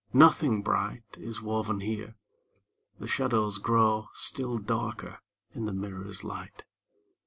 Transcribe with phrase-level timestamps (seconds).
[0.13, 2.15] Nothing bright Is woven here:
[2.97, 5.19] the shadows grow Still darker
[5.53, 6.63] in the mirror's light!